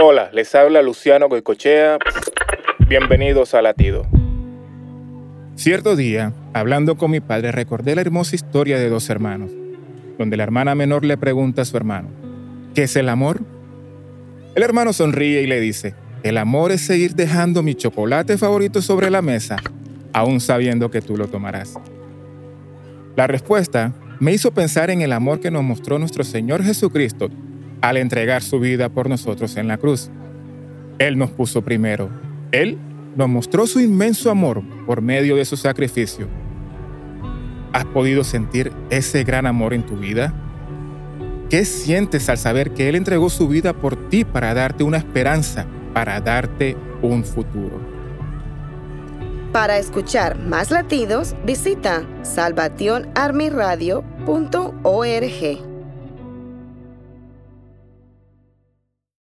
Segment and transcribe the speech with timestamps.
[0.00, 1.98] Hola, les habla Luciano Goicochea.
[2.88, 4.06] Bienvenidos a Latido.
[5.56, 9.50] Cierto día, hablando con mi padre, recordé la hermosa historia de dos hermanos,
[10.16, 12.10] donde la hermana menor le pregunta a su hermano,
[12.76, 13.40] ¿qué es el amor?
[14.54, 19.10] El hermano sonríe y le dice, el amor es seguir dejando mi chocolate favorito sobre
[19.10, 19.56] la mesa,
[20.12, 21.74] aún sabiendo que tú lo tomarás.
[23.16, 23.90] La respuesta
[24.20, 27.28] me hizo pensar en el amor que nos mostró nuestro Señor Jesucristo
[27.80, 30.10] al entregar su vida por nosotros en la cruz.
[30.98, 32.10] Él nos puso primero.
[32.52, 32.78] Él
[33.16, 36.26] nos mostró su inmenso amor por medio de su sacrificio.
[37.72, 40.34] ¿Has podido sentir ese gran amor en tu vida?
[41.50, 45.66] ¿Qué sientes al saber que Él entregó su vida por ti para darte una esperanza,
[45.94, 47.78] para darte un futuro?
[49.52, 53.98] Para escuchar más latidos, visita salvationarmyradio.org.